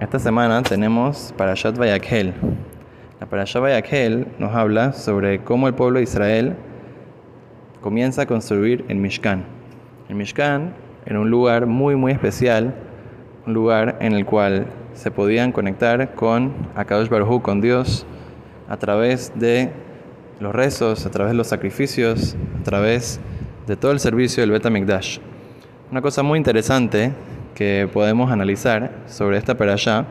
[0.00, 2.32] esta semana tenemos Parashat Vayakhel.
[3.20, 6.56] La Parashat Vayakhel nos habla sobre cómo el pueblo de Israel
[7.82, 9.44] comienza a construir el Mishkan.
[10.08, 10.72] El Mishkan
[11.04, 12.74] era un lugar muy muy especial,
[13.46, 18.06] un lugar en el cual se podían conectar con Akadosh Baruj con Dios,
[18.70, 19.70] a través de
[20.40, 23.20] los rezos, a través de los sacrificios, a través
[23.66, 25.18] de todo el servicio del Betamikdash.
[25.90, 27.12] Una cosa muy interesante
[27.54, 30.06] que podemos analizar sobre esta perashá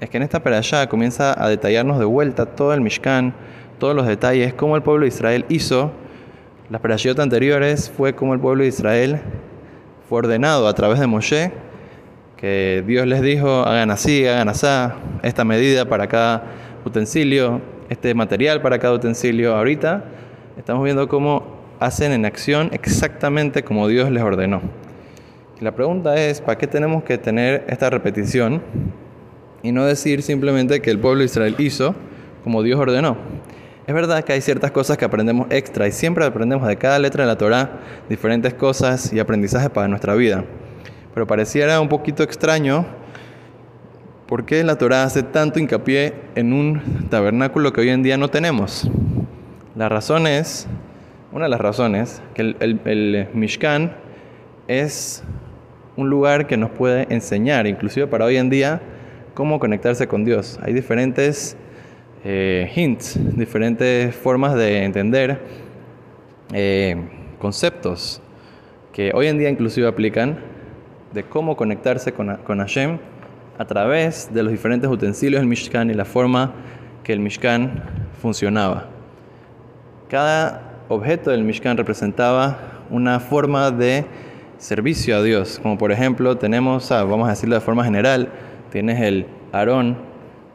[0.00, 3.34] es que en esta perashá comienza a detallarnos de vuelta todo el Mishkan,
[3.78, 5.92] todos los detalles, cómo el pueblo de Israel hizo.
[6.70, 9.20] Las perashot anteriores fue cómo el pueblo de Israel
[10.08, 11.52] fue ordenado a través de Moshe,
[12.36, 14.66] que Dios les dijo, hagan así, hagan así,
[15.22, 16.44] esta medida para cada
[16.84, 17.60] utensilio,
[17.90, 19.54] este material para cada utensilio.
[19.54, 20.04] Ahorita
[20.56, 24.62] estamos viendo cómo hacen en acción exactamente como Dios les ordenó.
[25.60, 28.62] La pregunta es, ¿para qué tenemos que tener esta repetición
[29.62, 31.94] y no decir simplemente que el pueblo de Israel hizo
[32.42, 33.16] como Dios ordenó?
[33.86, 37.24] Es verdad que hay ciertas cosas que aprendemos extra y siempre aprendemos de cada letra
[37.24, 40.44] de la Torah diferentes cosas y aprendizajes para nuestra vida.
[41.12, 42.86] Pero pareciera un poquito extraño
[44.30, 48.28] ¿Por qué la Torah hace tanto hincapié en un tabernáculo que hoy en día no
[48.28, 48.88] tenemos?
[49.74, 50.68] La razón es,
[51.32, 53.92] una de las razones, que el, Mishkan
[54.68, 55.24] es
[56.00, 58.80] un lugar que nos puede enseñar, inclusive para hoy en día,
[59.34, 60.58] cómo conectarse con Dios.
[60.62, 61.56] Hay diferentes
[62.24, 65.40] eh, hints, diferentes formas de entender
[66.52, 66.96] eh,
[67.38, 68.22] conceptos
[68.92, 70.38] que hoy en día inclusive aplican
[71.12, 72.98] de cómo conectarse con, con Hashem
[73.58, 76.54] a través de los diferentes utensilios del Mishkan y la forma
[77.04, 77.82] que el Mishkan
[78.22, 78.86] funcionaba.
[80.08, 84.06] Cada objeto del Mishkan representaba una forma de
[84.60, 88.28] servicio a Dios, como por ejemplo tenemos, ah, vamos a decirlo de forma general,
[88.70, 89.96] tienes el Aarón,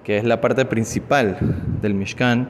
[0.04, 1.38] que es la parte principal
[1.82, 2.50] del Mishkan,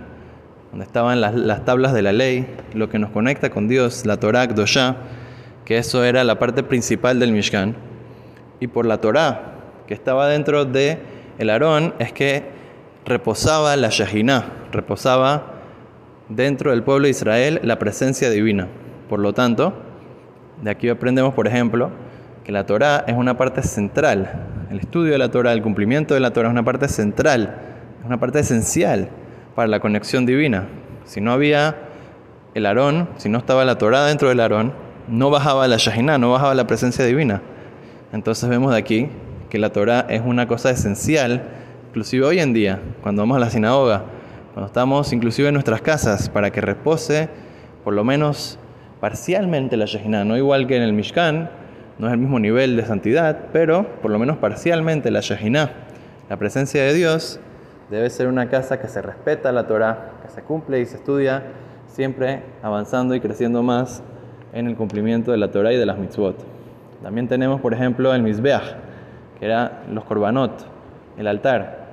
[0.72, 4.18] donde estaban las, las, tablas de la ley, lo que nos conecta con Dios, la
[4.18, 4.98] Torah Dosha,
[5.64, 7.76] que eso era la parte principal del Mishkan.
[8.60, 9.54] Y por la Torah,
[9.88, 11.00] que estaba dentro de
[11.38, 12.44] el Aarón es que
[13.06, 14.44] reposaba la Shahinah,
[14.74, 15.54] reposaba
[16.28, 18.68] dentro del pueblo de Israel la presencia divina.
[19.08, 19.74] Por lo tanto,
[20.62, 21.92] de aquí aprendemos, por ejemplo,
[22.44, 24.32] que la Torah es una parte central.
[24.70, 27.56] El estudio de la Torah, el cumplimiento de la Torah es una parte central,
[28.00, 29.10] es una parte esencial
[29.56, 30.68] para la conexión divina.
[31.06, 31.76] Si no había
[32.54, 34.74] el Aarón, si no estaba la Torah dentro del Aarón,
[35.08, 37.42] no bajaba la Shahinah, no bajaba la presencia divina.
[38.12, 39.10] Entonces vemos de aquí
[39.50, 41.44] que la Torah es una cosa esencial,
[41.90, 44.04] inclusive hoy en día, cuando vamos a la sinagoga,
[44.54, 47.30] cuando estamos inclusive en nuestras casas, para que repose
[47.84, 48.58] por lo menos
[49.06, 51.48] parcialmente la Shejinah, no igual que en el Mishkan,
[52.00, 55.70] no es el mismo nivel de santidad, pero por lo menos parcialmente la Shejinah,
[56.28, 57.40] la presencia de Dios,
[57.92, 61.44] debe ser una casa que se respeta la Torah, que se cumple y se estudia,
[61.86, 64.02] siempre avanzando y creciendo más
[64.54, 66.44] en el cumplimiento de la Torah y de las mitzvot.
[67.04, 68.76] También tenemos, por ejemplo, el Mizbeach,
[69.38, 70.66] que eran los korbanot,
[71.16, 71.90] el altar.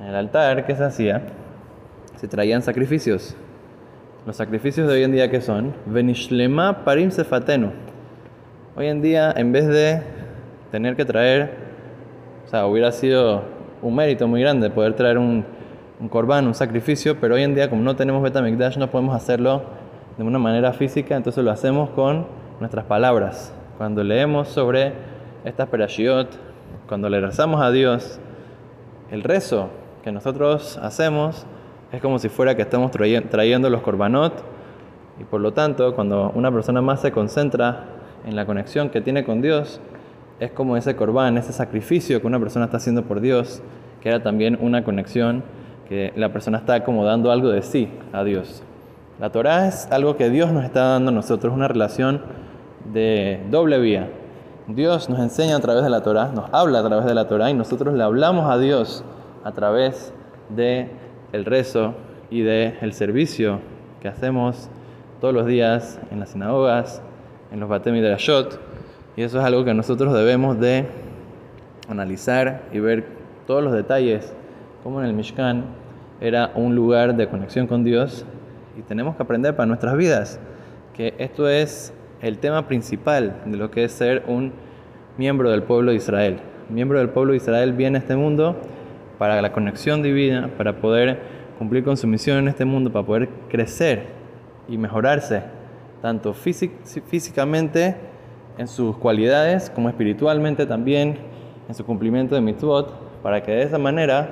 [0.00, 1.22] En el altar, ¿qué se hacía?
[2.16, 3.34] Se traían sacrificios.
[4.26, 5.72] Los sacrificios de hoy en día, ¿qué son?
[5.86, 7.70] Venishlema parim sefatenu.
[8.74, 10.02] Hoy en día, en vez de
[10.72, 11.52] tener que traer,
[12.44, 13.44] o sea, hubiera sido
[13.82, 15.44] un mérito muy grande poder traer un,
[16.00, 19.62] un korban, un sacrificio, pero hoy en día, como no tenemos Betamikdash, no podemos hacerlo
[20.18, 22.26] de una manera física, entonces lo hacemos con
[22.58, 23.54] nuestras palabras.
[23.78, 24.92] Cuando leemos sobre
[25.44, 26.36] estas perashiot,
[26.88, 28.18] cuando le rezamos a Dios,
[29.12, 29.68] el rezo
[30.02, 31.46] que nosotros hacemos
[31.92, 34.32] es como si fuera que estamos trayendo los korbanot
[35.20, 37.84] y por lo tanto cuando una persona más se concentra
[38.26, 39.80] en la conexión que tiene con Dios,
[40.40, 43.62] es como ese korban, ese sacrificio que una persona está haciendo por Dios,
[44.00, 45.44] que era también una conexión
[45.88, 48.62] que la persona está como dando algo de sí a Dios.
[49.20, 52.20] La Torah es algo que Dios nos está dando a nosotros, una relación
[52.92, 54.10] de doble vía.
[54.66, 57.48] Dios nos enseña a través de la Torah, nos habla a través de la Torah
[57.50, 59.04] y nosotros le hablamos a Dios
[59.44, 60.12] a través
[60.50, 60.90] de
[61.32, 61.94] el rezo
[62.30, 63.60] y de el servicio
[64.00, 64.68] que hacemos
[65.20, 67.02] todos los días en las sinagogas,
[67.52, 68.60] en los Batem de la Shot.
[69.16, 70.86] Y eso es algo que nosotros debemos de
[71.88, 73.06] analizar y ver
[73.46, 74.34] todos los detalles,
[74.82, 75.64] como en el Mishkan
[76.20, 78.24] era un lugar de conexión con Dios
[78.78, 80.40] y tenemos que aprender para nuestras vidas
[80.94, 81.92] que esto es
[82.22, 84.52] el tema principal de lo que es ser un
[85.18, 86.38] miembro del pueblo de Israel.
[86.70, 88.56] Miembro del pueblo de Israel viene a este mundo
[89.18, 91.18] para la conexión divina, para poder
[91.58, 94.06] cumplir con su misión en este mundo, para poder crecer
[94.68, 95.42] y mejorarse,
[96.02, 97.96] tanto físicamente
[98.58, 101.18] en sus cualidades como espiritualmente también
[101.68, 104.28] en su cumplimiento de mitzvot, para que de esa manera,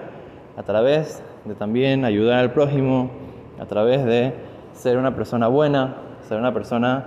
[0.57, 3.11] a través de también ayudar al prójimo,
[3.59, 4.33] a través de
[4.73, 5.97] ser una persona buena,
[6.29, 7.07] ser una persona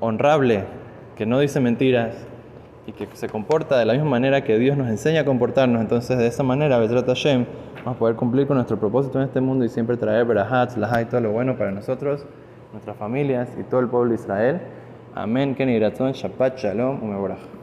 [0.00, 0.64] honrable,
[1.16, 2.26] que no dice mentiras
[2.88, 6.16] y que se comporta de la misma manera que Dios nos enseña a comportarnos, entonces
[6.16, 7.44] de esa manera, Betrat Hashem,
[7.84, 11.06] vamos a poder cumplir con nuestro propósito en este mundo y siempre traer Berahat, Lahai,
[11.06, 12.24] todo lo bueno para nosotros,
[12.72, 14.60] nuestras familias y todo el pueblo de Israel.
[15.14, 17.57] Amén, Kenny Shabbat Shalom.